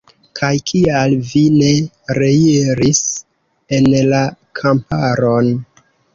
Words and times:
Kaj 0.37 0.49
kial 0.69 1.11
vi 1.33 1.41
ne 1.57 1.69
reiris 2.21 3.03
en 3.79 3.93
la 4.15 4.25
kamparon? 4.63 5.55